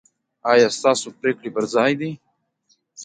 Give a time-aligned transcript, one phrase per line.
[0.51, 2.11] ایا ستاسو پریکړې پر ځای دي؟